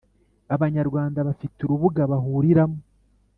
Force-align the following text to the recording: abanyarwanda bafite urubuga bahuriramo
abanyarwanda 0.55 1.19
bafite 1.27 1.57
urubuga 1.61 2.01
bahuriramo 2.11 2.79